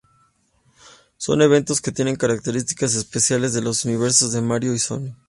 Son 1.17 1.43
eventos 1.43 1.79
que 1.79 1.91
tienen 1.91 2.15
características 2.15 2.95
especiales 2.95 3.53
de 3.53 3.61
los 3.61 3.85
universos 3.85 4.31
de 4.33 4.41
Mario 4.41 4.73
y 4.73 4.79
Sonic. 4.79 5.15